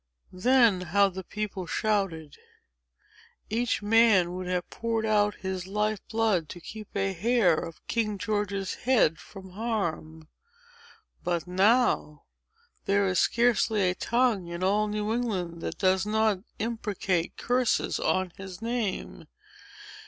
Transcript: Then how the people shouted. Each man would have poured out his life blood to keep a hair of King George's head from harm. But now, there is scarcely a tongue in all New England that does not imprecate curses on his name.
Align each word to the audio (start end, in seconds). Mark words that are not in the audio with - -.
Then 0.33 0.81
how 0.81 1.09
the 1.09 1.23
people 1.23 1.67
shouted. 1.67 2.35
Each 3.51 3.83
man 3.83 4.33
would 4.33 4.47
have 4.47 4.67
poured 4.71 5.05
out 5.05 5.35
his 5.45 5.67
life 5.67 5.99
blood 6.09 6.49
to 6.49 6.59
keep 6.59 6.87
a 6.95 7.13
hair 7.13 7.53
of 7.53 7.85
King 7.85 8.17
George's 8.17 8.73
head 8.89 9.19
from 9.19 9.51
harm. 9.51 10.27
But 11.23 11.45
now, 11.45 12.23
there 12.85 13.05
is 13.05 13.19
scarcely 13.19 13.87
a 13.87 13.93
tongue 13.93 14.47
in 14.47 14.63
all 14.63 14.87
New 14.87 15.13
England 15.13 15.61
that 15.61 15.77
does 15.77 16.03
not 16.03 16.39
imprecate 16.57 17.37
curses 17.37 17.99
on 17.99 18.31
his 18.37 18.59
name. 18.59 19.27